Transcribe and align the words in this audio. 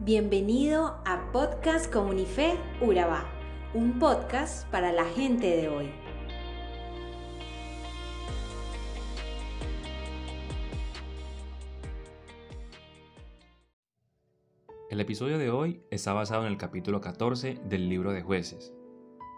Bienvenido 0.00 1.02
a 1.04 1.32
Podcast 1.32 1.92
Comunife 1.92 2.56
Urabá, 2.80 3.28
un 3.74 3.98
podcast 3.98 4.64
para 4.70 4.92
la 4.92 5.04
gente 5.04 5.56
de 5.56 5.68
hoy. 5.68 5.90
El 14.88 15.00
episodio 15.00 15.36
de 15.36 15.50
hoy 15.50 15.82
está 15.90 16.12
basado 16.12 16.46
en 16.46 16.52
el 16.52 16.58
capítulo 16.58 17.00
14 17.00 17.58
del 17.64 17.88
libro 17.88 18.12
de 18.12 18.22
jueces. 18.22 18.72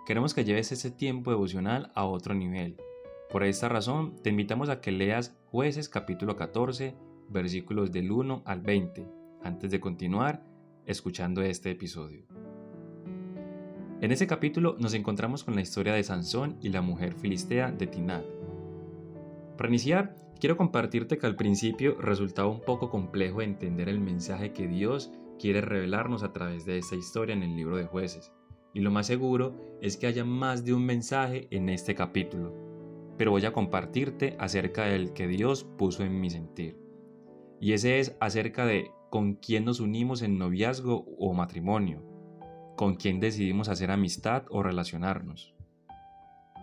Queremos 0.05 0.35
que 0.35 0.45
lleves 0.45 0.73
ese 0.73 0.91
tiempo 0.91 1.31
devocional 1.31 1.91
a 1.95 2.05
otro 2.05 2.35
nivel. 2.35 2.77
Por 3.31 3.45
esta 3.45 3.71
razón, 3.71 4.17
te 4.23 4.29
invitamos 4.29 4.69
a 4.69 4.83
que 4.83 4.93
leas 4.93 5.35
jueces 5.51 5.89
capítulo 5.89 6.37
14, 6.37 6.95
versículos 7.31 7.91
del 7.93 8.13
1 8.13 8.43
al 8.45 8.61
20, 8.61 9.09
antes 9.43 9.71
de 9.71 9.81
continuar 9.81 10.50
escuchando 10.91 11.43
este 11.43 11.71
episodio. 11.71 12.25
En 14.01 14.11
ese 14.13 14.27
capítulo 14.27 14.77
nos 14.79 14.95
encontramos 14.95 15.45
con 15.45 15.55
la 15.55 15.61
historia 15.61 15.95
de 15.95 16.03
Sansón 16.03 16.57
y 16.61 16.71
la 16.71 16.83
mujer 16.83 17.15
filistea 17.15 17.71
de 17.71 17.87
Tinat. 17.87 18.25
Para 19.57 19.69
iniciar, 19.69 20.17
quiero 20.41 20.57
compartirte 20.57 21.19
que 21.19 21.27
al 21.27 21.37
principio 21.37 21.97
resultaba 22.01 22.49
un 22.49 22.63
poco 22.63 22.91
complejo 22.91 23.41
entender 23.41 23.89
el 23.89 24.01
mensaje 24.01 24.53
que 24.53 24.67
Dios 24.67 25.13
quiere 25.39 25.61
revelarnos 25.61 26.23
a 26.23 26.33
través 26.33 26.65
de 26.65 26.79
esta 26.79 26.97
historia 26.97 27.35
en 27.35 27.43
el 27.43 27.55
libro 27.55 27.77
de 27.77 27.85
jueces. 27.85 28.33
Y 28.75 28.81
lo 28.81 28.91
más 28.91 29.07
seguro 29.07 29.57
es 29.81 29.97
que 29.97 30.07
haya 30.07 30.25
más 30.25 30.65
de 30.65 30.75
un 30.75 30.85
mensaje 30.85 31.47
en 31.51 31.69
este 31.69 31.95
capítulo, 31.95 32.55
pero 33.17 33.31
voy 33.31 33.45
a 33.45 33.53
compartirte 33.53 34.35
acerca 34.39 34.87
del 34.87 35.13
que 35.13 35.29
Dios 35.29 35.65
puso 35.65 36.05
en 36.05 36.21
mi 36.21 36.31
sentir. 36.31 36.79
Y 37.61 37.75
ese 37.75 38.01
es 38.01 38.17
acerca 38.19 38.65
de 38.65 38.91
con 39.11 39.35
quién 39.35 39.65
nos 39.65 39.81
unimos 39.81 40.23
en 40.23 40.39
noviazgo 40.39 41.05
o 41.19 41.35
matrimonio, 41.35 42.03
con 42.77 42.95
quién 42.95 43.21
decidimos 43.21 43.69
hacer 43.69 43.91
amistad 43.91 44.45
o 44.51 44.63
relacionarnos. 44.63 45.55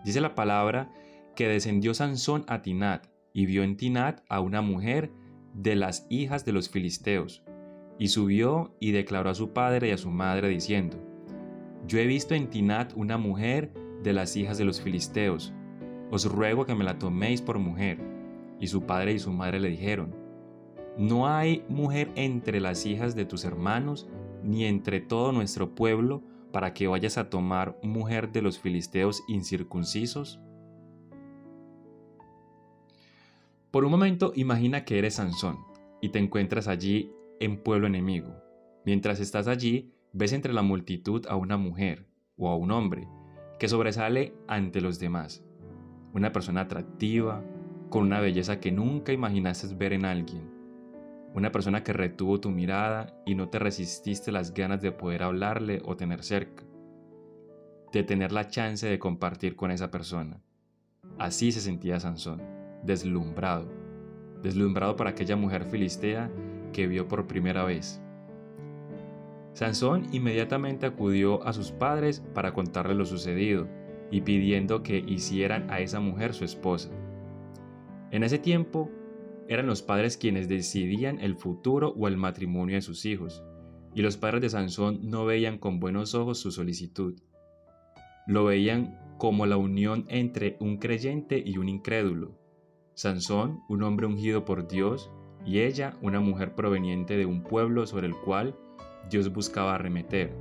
Dice 0.04 0.20
la 0.20 0.34
palabra 0.34 0.90
que 1.36 1.46
descendió 1.46 1.94
Sansón 1.94 2.44
a 2.48 2.62
Tinat 2.62 3.06
y 3.32 3.46
vio 3.46 3.62
en 3.62 3.76
Tinat 3.76 4.22
a 4.28 4.40
una 4.40 4.62
mujer 4.62 5.12
de 5.54 5.76
las 5.76 6.06
hijas 6.08 6.44
de 6.44 6.52
los 6.52 6.68
filisteos, 6.68 7.44
y 7.98 8.08
subió 8.08 8.76
y 8.80 8.92
declaró 8.92 9.30
a 9.30 9.34
su 9.34 9.52
padre 9.52 9.88
y 9.88 9.90
a 9.92 9.98
su 9.98 10.10
madre 10.10 10.48
diciendo, 10.48 10.96
Yo 11.86 11.98
he 11.98 12.06
visto 12.06 12.34
en 12.34 12.48
Tinat 12.48 12.92
una 12.96 13.18
mujer 13.18 13.72
de 14.02 14.12
las 14.12 14.36
hijas 14.36 14.56
de 14.56 14.64
los 14.64 14.80
filisteos, 14.80 15.52
os 16.10 16.24
ruego 16.24 16.64
que 16.64 16.74
me 16.74 16.84
la 16.84 16.98
toméis 16.98 17.42
por 17.42 17.58
mujer. 17.58 17.98
Y 18.60 18.66
su 18.66 18.82
padre 18.82 19.12
y 19.12 19.18
su 19.18 19.30
madre 19.30 19.60
le 19.60 19.68
dijeron, 19.68 20.14
No 20.98 21.28
hay 21.28 21.64
mujer 21.68 22.10
entre 22.16 22.60
las 22.60 22.84
hijas 22.84 23.14
de 23.14 23.24
tus 23.24 23.44
hermanos, 23.44 24.08
ni 24.42 24.64
entre 24.64 25.00
todo 25.00 25.30
nuestro 25.30 25.76
pueblo, 25.76 26.24
para 26.52 26.74
que 26.74 26.88
vayas 26.88 27.18
a 27.18 27.30
tomar 27.30 27.78
mujer 27.84 28.32
de 28.32 28.42
los 28.42 28.58
filisteos 28.58 29.22
incircuncisos. 29.28 30.40
Por 33.70 33.84
un 33.84 33.92
momento 33.92 34.32
imagina 34.34 34.84
que 34.84 34.98
eres 34.98 35.14
Sansón 35.14 35.58
y 36.00 36.08
te 36.08 36.18
encuentras 36.18 36.66
allí 36.66 37.12
en 37.38 37.62
pueblo 37.62 37.86
enemigo. 37.86 38.34
Mientras 38.84 39.20
estás 39.20 39.46
allí, 39.46 39.92
ves 40.12 40.32
entre 40.32 40.52
la 40.52 40.62
multitud 40.62 41.26
a 41.28 41.36
una 41.36 41.56
mujer 41.56 42.08
o 42.36 42.48
a 42.48 42.56
un 42.56 42.72
hombre 42.72 43.06
que 43.60 43.68
sobresale 43.68 44.34
ante 44.48 44.80
los 44.80 44.98
demás. 44.98 45.44
Una 46.12 46.32
persona 46.32 46.62
atractiva, 46.62 47.44
con 47.88 48.04
una 48.04 48.20
belleza 48.20 48.58
que 48.58 48.72
nunca 48.72 49.12
imaginaste 49.12 49.72
ver 49.76 49.92
en 49.92 50.04
alguien. 50.04 50.57
Una 51.34 51.52
persona 51.52 51.82
que 51.82 51.92
retuvo 51.92 52.40
tu 52.40 52.50
mirada 52.50 53.14
y 53.26 53.34
no 53.34 53.48
te 53.48 53.58
resististe 53.58 54.32
las 54.32 54.54
ganas 54.54 54.80
de 54.80 54.92
poder 54.92 55.22
hablarle 55.22 55.82
o 55.84 55.96
tener 55.96 56.22
cerca. 56.22 56.64
De 57.92 58.02
tener 58.02 58.32
la 58.32 58.48
chance 58.48 58.86
de 58.86 58.98
compartir 58.98 59.54
con 59.54 59.70
esa 59.70 59.90
persona. 59.90 60.40
Así 61.18 61.52
se 61.52 61.60
sentía 61.60 62.00
Sansón, 62.00 62.42
deslumbrado. 62.82 63.66
Deslumbrado 64.42 64.96
por 64.96 65.06
aquella 65.06 65.36
mujer 65.36 65.64
filistea 65.64 66.30
que 66.72 66.86
vio 66.86 67.08
por 67.08 67.26
primera 67.26 67.64
vez. 67.64 68.00
Sansón 69.52 70.06
inmediatamente 70.12 70.86
acudió 70.86 71.44
a 71.46 71.52
sus 71.52 71.72
padres 71.72 72.20
para 72.34 72.52
contarle 72.52 72.94
lo 72.94 73.04
sucedido 73.04 73.66
y 74.10 74.20
pidiendo 74.20 74.82
que 74.82 74.98
hicieran 74.98 75.70
a 75.70 75.80
esa 75.80 76.00
mujer 76.00 76.32
su 76.32 76.44
esposa. 76.44 76.90
En 78.10 78.22
ese 78.22 78.38
tiempo, 78.38 78.90
eran 79.48 79.66
los 79.66 79.82
padres 79.82 80.16
quienes 80.16 80.48
decidían 80.48 81.20
el 81.20 81.34
futuro 81.34 81.94
o 81.96 82.06
el 82.06 82.16
matrimonio 82.16 82.76
de 82.76 82.82
sus 82.82 83.06
hijos, 83.06 83.42
y 83.94 84.02
los 84.02 84.16
padres 84.16 84.42
de 84.42 84.50
Sansón 84.50 85.00
no 85.02 85.24
veían 85.24 85.58
con 85.58 85.80
buenos 85.80 86.14
ojos 86.14 86.38
su 86.38 86.52
solicitud. 86.52 87.14
Lo 88.26 88.44
veían 88.44 88.98
como 89.16 89.46
la 89.46 89.56
unión 89.56 90.04
entre 90.08 90.56
un 90.60 90.76
creyente 90.76 91.42
y 91.44 91.56
un 91.56 91.68
incrédulo. 91.68 92.38
Sansón, 92.94 93.60
un 93.68 93.82
hombre 93.82 94.06
ungido 94.06 94.44
por 94.44 94.68
Dios, 94.68 95.10
y 95.46 95.60
ella 95.60 95.96
una 96.02 96.20
mujer 96.20 96.54
proveniente 96.54 97.16
de 97.16 97.24
un 97.24 97.42
pueblo 97.42 97.86
sobre 97.86 98.06
el 98.06 98.14
cual 98.14 98.54
Dios 99.08 99.32
buscaba 99.32 99.74
arremeter, 99.74 100.34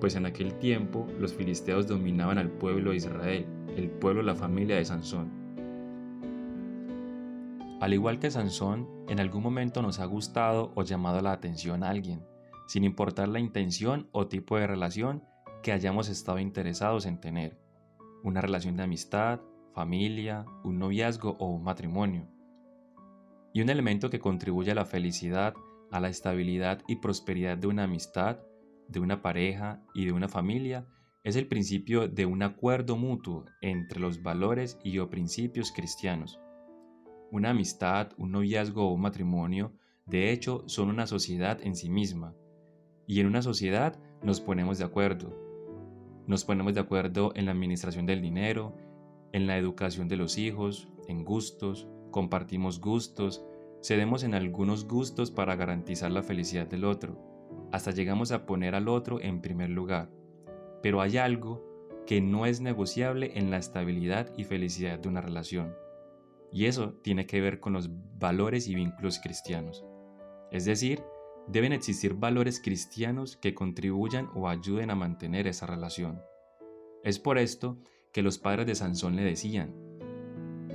pues 0.00 0.14
en 0.14 0.26
aquel 0.26 0.58
tiempo 0.58 1.06
los 1.18 1.32
filisteos 1.32 1.86
dominaban 1.86 2.36
al 2.36 2.50
pueblo 2.50 2.90
de 2.90 2.96
Israel, 2.96 3.46
el 3.76 3.88
pueblo 3.88 4.22
la 4.22 4.34
familia 4.34 4.76
de 4.76 4.84
Sansón. 4.84 5.41
Al 7.82 7.92
igual 7.94 8.20
que 8.20 8.30
Sansón, 8.30 8.88
en 9.08 9.18
algún 9.18 9.42
momento 9.42 9.82
nos 9.82 9.98
ha 9.98 10.04
gustado 10.04 10.70
o 10.76 10.84
llamado 10.84 11.20
la 11.20 11.32
atención 11.32 11.82
a 11.82 11.90
alguien, 11.90 12.24
sin 12.68 12.84
importar 12.84 13.26
la 13.26 13.40
intención 13.40 14.08
o 14.12 14.28
tipo 14.28 14.56
de 14.56 14.68
relación 14.68 15.24
que 15.64 15.72
hayamos 15.72 16.08
estado 16.08 16.38
interesados 16.38 17.06
en 17.06 17.18
tener, 17.18 17.58
una 18.22 18.40
relación 18.40 18.76
de 18.76 18.84
amistad, 18.84 19.40
familia, 19.74 20.46
un 20.62 20.78
noviazgo 20.78 21.36
o 21.40 21.46
un 21.46 21.64
matrimonio. 21.64 22.28
Y 23.52 23.62
un 23.62 23.68
elemento 23.68 24.10
que 24.10 24.20
contribuye 24.20 24.70
a 24.70 24.76
la 24.76 24.84
felicidad, 24.84 25.52
a 25.90 25.98
la 25.98 26.08
estabilidad 26.08 26.82
y 26.86 27.00
prosperidad 27.00 27.58
de 27.58 27.66
una 27.66 27.82
amistad, 27.82 28.38
de 28.86 29.00
una 29.00 29.22
pareja 29.22 29.82
y 29.92 30.04
de 30.04 30.12
una 30.12 30.28
familia 30.28 30.86
es 31.24 31.34
el 31.34 31.48
principio 31.48 32.06
de 32.06 32.26
un 32.26 32.44
acuerdo 32.44 32.96
mutuo 32.96 33.44
entre 33.60 33.98
los 33.98 34.22
valores 34.22 34.78
y 34.84 35.00
o 35.00 35.10
principios 35.10 35.72
cristianos. 35.72 36.38
Una 37.32 37.48
amistad, 37.48 38.10
un 38.18 38.30
noviazgo 38.30 38.86
o 38.86 38.92
un 38.92 39.00
matrimonio, 39.00 39.72
de 40.04 40.32
hecho, 40.32 40.64
son 40.66 40.90
una 40.90 41.06
sociedad 41.06 41.58
en 41.62 41.74
sí 41.74 41.88
misma. 41.88 42.34
Y 43.06 43.20
en 43.20 43.26
una 43.26 43.40
sociedad 43.40 43.98
nos 44.22 44.42
ponemos 44.42 44.76
de 44.76 44.84
acuerdo. 44.84 45.34
Nos 46.26 46.44
ponemos 46.44 46.74
de 46.74 46.80
acuerdo 46.80 47.32
en 47.34 47.46
la 47.46 47.52
administración 47.52 48.04
del 48.04 48.20
dinero, 48.20 48.76
en 49.32 49.46
la 49.46 49.56
educación 49.56 50.08
de 50.08 50.18
los 50.18 50.36
hijos, 50.36 50.90
en 51.08 51.24
gustos, 51.24 51.88
compartimos 52.10 52.82
gustos, 52.82 53.42
cedemos 53.82 54.24
en 54.24 54.34
algunos 54.34 54.86
gustos 54.86 55.30
para 55.30 55.56
garantizar 55.56 56.10
la 56.10 56.22
felicidad 56.22 56.66
del 56.66 56.84
otro, 56.84 57.16
hasta 57.72 57.92
llegamos 57.92 58.30
a 58.30 58.44
poner 58.44 58.74
al 58.74 58.88
otro 58.88 59.22
en 59.22 59.40
primer 59.40 59.70
lugar. 59.70 60.10
Pero 60.82 61.00
hay 61.00 61.16
algo 61.16 61.64
que 62.06 62.20
no 62.20 62.44
es 62.44 62.60
negociable 62.60 63.38
en 63.38 63.50
la 63.50 63.56
estabilidad 63.56 64.28
y 64.36 64.44
felicidad 64.44 64.98
de 64.98 65.08
una 65.08 65.22
relación. 65.22 65.74
Y 66.52 66.66
eso 66.66 66.92
tiene 67.02 67.26
que 67.26 67.40
ver 67.40 67.60
con 67.60 67.72
los 67.72 67.90
valores 68.18 68.68
y 68.68 68.74
vínculos 68.74 69.18
cristianos. 69.18 69.84
Es 70.50 70.66
decir, 70.66 71.02
deben 71.48 71.72
existir 71.72 72.14
valores 72.14 72.60
cristianos 72.60 73.36
que 73.36 73.54
contribuyan 73.54 74.28
o 74.34 74.48
ayuden 74.48 74.90
a 74.90 74.94
mantener 74.94 75.46
esa 75.46 75.66
relación. 75.66 76.20
Es 77.02 77.18
por 77.18 77.38
esto 77.38 77.78
que 78.12 78.22
los 78.22 78.38
padres 78.38 78.66
de 78.66 78.74
Sansón 78.74 79.16
le 79.16 79.22
decían, 79.22 79.74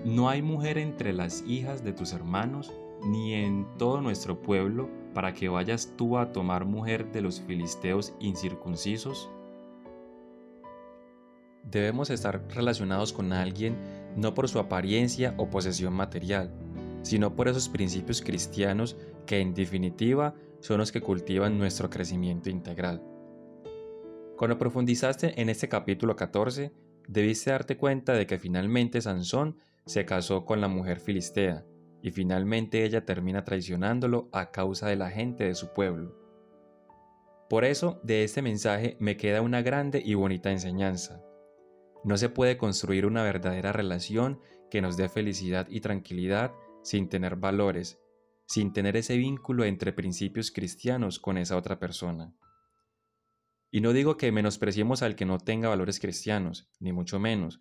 no 0.04 0.30
hay 0.30 0.42
mujer 0.42 0.78
entre 0.78 1.14
las 1.14 1.44
hijas 1.48 1.84
de 1.84 1.94
tus 1.94 2.14
hermanos, 2.14 2.74
ni 3.04 3.34
en 3.34 3.68
todo 3.78 4.02
nuestro 4.02 4.42
pueblo, 4.42 4.90
para 5.14 5.34
que 5.34 5.50
vayas 5.50 5.94
tú 5.96 6.18
a 6.18 6.32
tomar 6.32 6.66
mujer 6.66 7.12
de 7.12 7.22
los 7.22 7.42
filisteos 7.42 8.14
incircuncisos. 8.20 9.30
Debemos 11.64 12.10
estar 12.10 12.48
relacionados 12.50 13.14
con 13.14 13.34
alguien 13.34 13.76
no 14.18 14.34
por 14.34 14.50
su 14.50 14.60
apariencia 14.60 15.34
o 15.38 15.50
posesión 15.50 15.94
material, 15.94 16.52
sino 17.04 17.36
por 17.36 17.48
esos 17.48 17.70
principios 17.70 18.22
cristianos 18.22 18.98
que 19.26 19.40
en 19.40 19.54
definitiva 19.54 20.36
son 20.60 20.80
los 20.80 20.92
que 20.92 21.02
cultivan 21.02 21.58
nuestro 21.58 21.90
crecimiento 21.90 22.50
integral. 22.50 23.02
Cuando 24.36 24.58
profundizaste 24.58 25.40
en 25.40 25.50
este 25.50 25.70
capítulo 25.70 26.16
14, 26.16 26.74
debiste 27.08 27.52
darte 27.52 27.78
cuenta 27.78 28.14
de 28.14 28.28
que 28.28 28.38
finalmente 28.38 29.02
Sansón 29.02 29.58
se 29.86 30.06
casó 30.06 30.46
con 30.46 30.60
la 30.60 30.68
mujer 30.68 31.00
filistea, 31.00 31.64
y 32.02 32.12
finalmente 32.12 32.84
ella 32.84 33.06
termina 33.06 33.44
traicionándolo 33.44 34.30
a 34.32 34.52
causa 34.52 34.88
de 34.88 34.96
la 34.96 35.10
gente 35.10 35.46
de 35.46 35.56
su 35.56 35.74
pueblo. 35.74 36.16
Por 37.50 37.64
eso, 37.64 38.00
de 38.04 38.24
este 38.24 38.42
mensaje 38.42 38.98
me 39.00 39.16
queda 39.16 39.42
una 39.42 39.62
grande 39.62 40.02
y 40.04 40.16
bonita 40.16 40.52
enseñanza. 40.52 41.22
No 42.04 42.18
se 42.18 42.30
puede 42.30 42.58
construir 42.58 43.06
una 43.06 43.24
verdadera 43.24 43.72
relación 43.72 44.40
que 44.70 44.82
nos 44.82 44.98
dé 44.98 45.10
felicidad 45.10 45.68
y 45.70 45.82
tranquilidad 45.82 46.54
sin 46.84 47.10
tener 47.10 47.36
valores, 47.36 48.00
sin 48.46 48.74
tener 48.74 48.96
ese 48.96 49.18
vínculo 49.18 49.66
entre 49.66 49.94
principios 49.94 50.52
cristianos 50.52 51.20
con 51.20 51.38
esa 51.38 51.58
otra 51.58 51.80
persona. 51.80 52.34
Y 53.72 53.82
no 53.82 53.92
digo 53.92 54.16
que 54.16 54.32
menospreciemos 54.32 55.04
al 55.04 55.16
que 55.16 55.26
no 55.26 55.38
tenga 55.38 55.70
valores 55.70 56.00
cristianos, 56.00 56.70
ni 56.80 56.94
mucho 56.94 57.20
menos. 57.20 57.60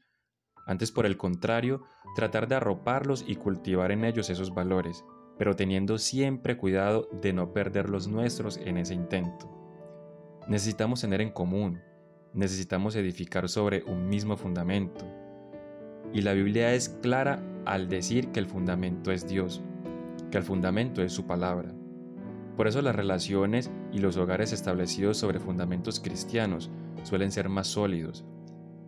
Antes, 0.67 0.93
por 0.93 1.06
el 1.06 1.17
contrario, 1.17 1.85
tratar 2.15 2.49
de 2.49 2.55
arroparlos 2.55 3.25
y 3.27 3.37
cultivar 3.37 3.91
en 3.91 4.05
ellos 4.05 4.31
esos 4.31 4.55
valores, 4.55 5.05
pero 5.38 5.56
teniendo 5.56 5.99
siempre 5.99 6.56
cuidado 6.56 7.09
de 7.21 7.33
no 7.33 7.53
perder 7.53 7.91
los 7.91 8.06
nuestros 8.06 8.56
en 8.59 8.79
ese 8.79 8.94
intento. 8.94 9.53
Necesitamos 10.49 11.00
tener 11.00 11.21
en 11.21 11.31
común, 11.31 11.81
necesitamos 12.37 12.94
edificar 12.94 13.49
sobre 13.49 13.83
un 13.85 14.09
mismo 14.09 14.37
fundamento. 14.37 15.05
Y 16.12 16.21
la 16.21 16.35
Biblia 16.35 16.75
es 16.75 16.88
clara 16.88 17.43
al 17.65 17.88
decir 17.88 18.29
que 18.29 18.38
el 18.38 18.47
fundamento 18.47 19.11
es 19.11 19.27
Dios, 19.27 19.62
que 20.31 20.38
el 20.38 20.44
fundamento 20.44 21.03
es 21.03 21.12
su 21.12 21.27
palabra. 21.27 21.75
Por 22.56 22.69
eso 22.69 22.81
las 22.83 22.94
relaciones 22.94 23.71
y 23.93 23.99
los 23.99 24.17
hogares 24.17 24.53
establecidos 24.53 25.17
sobre 25.17 25.41
fundamentos 25.41 25.99
cristianos 25.99 26.71
suelen 27.03 27.33
ser 27.33 27.49
más 27.49 27.67
sólidos, 27.67 28.25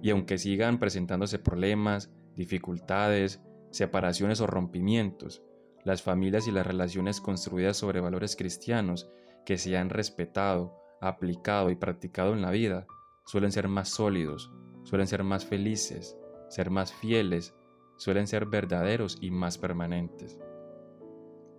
y 0.00 0.10
aunque 0.10 0.38
sigan 0.38 0.78
presentándose 0.78 1.38
problemas, 1.38 2.10
dificultades, 2.36 3.42
separaciones 3.70 4.40
o 4.40 4.46
rompimientos, 4.46 5.42
las 5.84 6.02
familias 6.02 6.46
y 6.48 6.52
las 6.52 6.66
relaciones 6.66 7.20
construidas 7.20 7.76
sobre 7.76 8.00
valores 8.00 8.36
cristianos 8.36 9.10
que 9.44 9.58
se 9.58 9.76
han 9.76 9.90
respetado, 9.90 10.76
aplicado 11.00 11.70
y 11.70 11.76
practicado 11.76 12.34
en 12.34 12.42
la 12.42 12.50
vida 12.50 12.86
suelen 13.28 13.52
ser 13.52 13.68
más 13.68 13.90
sólidos, 13.90 14.50
suelen 14.84 15.06
ser 15.06 15.22
más 15.22 15.44
felices, 15.44 16.16
ser 16.48 16.70
más 16.70 16.94
fieles, 16.94 17.54
suelen 17.98 18.26
ser 18.26 18.46
verdaderos 18.46 19.18
y 19.20 19.30
más 19.30 19.58
permanentes. 19.58 20.40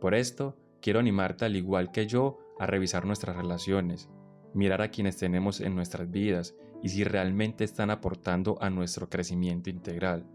Por 0.02 0.16
esto, 0.16 0.58
quiero 0.82 1.00
animarte 1.00 1.46
al 1.46 1.56
igual 1.56 1.92
que 1.92 2.08
yo 2.08 2.40
a 2.58 2.66
revisar 2.66 3.06
nuestras 3.06 3.36
relaciones, 3.36 4.10
mirar 4.56 4.82
a 4.82 4.90
quienes 4.90 5.18
tenemos 5.18 5.62
en 5.62 5.76
nuestras 5.76 6.10
vidas 6.10 6.56
y 6.82 6.90
si 6.90 7.04
realmente 7.04 7.66
están 7.66 7.92
aportando 7.92 8.58
a 8.62 8.72
nuestro 8.72 9.08
crecimiento 9.08 9.70
integral. 9.70 10.26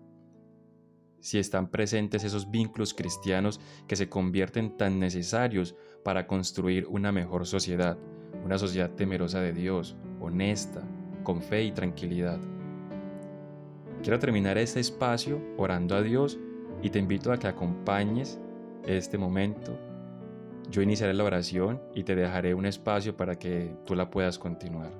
Si 1.18 1.40
están 1.40 1.68
presentes 1.68 2.22
esos 2.22 2.48
vínculos 2.52 2.94
cristianos 2.94 3.60
que 3.88 3.96
se 3.96 4.08
convierten 4.08 4.76
tan 4.76 5.00
necesarios 5.00 5.74
para 6.04 6.28
construir 6.28 6.86
una 6.86 7.10
mejor 7.10 7.44
sociedad, 7.44 7.98
una 8.44 8.56
sociedad 8.56 8.92
temerosa 8.92 9.40
de 9.40 9.52
Dios, 9.52 9.96
honesta, 10.20 10.86
con 11.24 11.42
fe 11.42 11.64
y 11.64 11.72
tranquilidad. 11.72 12.38
Quiero 14.02 14.18
terminar 14.18 14.58
este 14.58 14.78
espacio 14.78 15.40
orando 15.56 15.96
a 15.96 16.02
Dios 16.02 16.38
y 16.82 16.90
te 16.90 17.00
invito 17.00 17.32
a 17.32 17.38
que 17.38 17.48
acompañes 17.48 18.38
este 18.86 19.18
momento 19.18 19.76
yo 20.70 20.82
iniciaré 20.82 21.14
la 21.14 21.24
oración 21.24 21.80
y 21.94 22.04
te 22.04 22.14
dejaré 22.14 22.54
un 22.54 22.66
espacio 22.66 23.16
para 23.16 23.38
que 23.38 23.76
tú 23.84 23.94
la 23.94 24.10
puedas 24.10 24.38
continuar. 24.38 24.92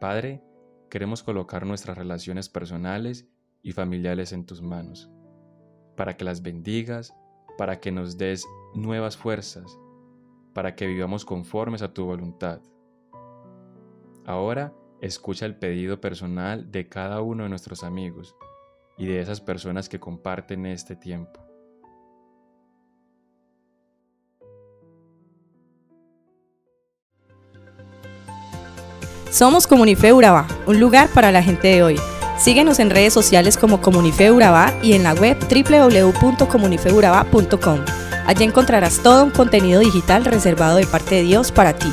Padre, 0.00 0.42
queremos 0.90 1.22
colocar 1.22 1.66
nuestras 1.66 1.96
relaciones 1.96 2.48
personales 2.48 3.26
y 3.62 3.72
familiares 3.72 4.32
en 4.32 4.44
tus 4.44 4.60
manos, 4.60 5.10
para 5.96 6.16
que 6.16 6.24
las 6.24 6.42
bendigas, 6.42 7.14
para 7.56 7.80
que 7.80 7.90
nos 7.90 8.18
des 8.18 8.46
nuevas 8.74 9.16
fuerzas, 9.16 9.78
para 10.52 10.74
que 10.74 10.86
vivamos 10.86 11.24
conformes 11.24 11.80
a 11.80 11.92
tu 11.92 12.04
voluntad. 12.04 12.60
Ahora 14.24 14.72
escucha 15.00 15.46
el 15.46 15.56
pedido 15.56 16.00
personal 16.00 16.70
de 16.70 16.88
cada 16.88 17.20
uno 17.20 17.42
de 17.44 17.50
nuestros 17.50 17.84
amigos 17.84 18.34
y 18.96 19.06
de 19.06 19.20
esas 19.20 19.40
personas 19.40 19.88
que 19.88 20.00
comparten 20.00 20.66
este 20.66 20.96
tiempo. 20.96 21.40
Somos 29.30 29.66
Comunife 29.66 30.12
Urabá, 30.12 30.46
un 30.66 30.78
lugar 30.78 31.08
para 31.12 31.32
la 31.32 31.42
gente 31.42 31.66
de 31.68 31.82
hoy. 31.82 31.96
Síguenos 32.38 32.78
en 32.78 32.90
redes 32.90 33.12
sociales 33.12 33.58
como 33.58 33.80
Comunife 33.80 34.30
Urabá 34.30 34.72
y 34.80 34.92
en 34.92 35.02
la 35.02 35.14
web 35.14 35.36
www.comunifeurabá.com. 35.40 37.80
Allí 38.26 38.44
encontrarás 38.44 39.02
todo 39.02 39.24
un 39.24 39.30
contenido 39.30 39.80
digital 39.80 40.24
reservado 40.24 40.76
de 40.76 40.86
parte 40.86 41.16
de 41.16 41.22
Dios 41.22 41.50
para 41.50 41.76
ti. 41.76 41.92